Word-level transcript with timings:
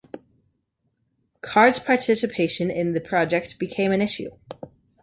Card's 1.43 1.77
participation 1.77 2.71
in 2.71 2.93
the 2.93 2.99
project 2.99 3.59
became 3.59 3.91
an 3.91 4.01
issue. 4.01 4.31